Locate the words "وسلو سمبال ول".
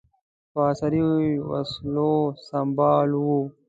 1.49-3.43